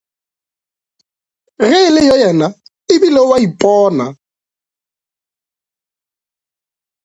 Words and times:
Ge 1.69 1.77
e 1.87 1.91
le 1.93 2.01
yoo 2.07 2.21
yena 2.23 2.47
ebile 2.93 3.19
o 3.25 3.27
a 3.35 3.37
ipona. 3.47 4.05